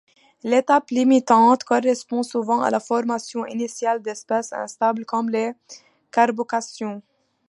L'étape 0.41 0.89
limitante 0.89 1.63
correspond 1.63 2.23
souvent 2.23 2.61
à 2.63 2.71
la 2.71 2.79
formation 2.79 3.45
initiale 3.45 4.01
d'espèces 4.01 4.51
instables 4.51 5.05
comme 5.05 5.29
les 5.29 5.51
carbocations. 6.11 7.03